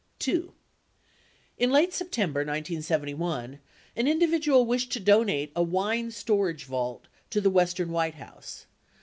44 0.19 0.47
2. 0.49 0.53
In 1.59 1.71
late 1.71 1.93
September 1.93 2.39
1971, 2.39 3.59
an 3.95 4.07
individual 4.07 4.65
wished 4.65 4.91
to 4.93 4.99
donate 4.99 5.51
a 5.55 5.61
wine 5.61 6.09
storage 6.09 6.63
vault 6.63 7.07
to 7.29 7.39
the 7.39 7.51
Western 7.51 7.91
White 7.91 8.15
House. 8.15 8.65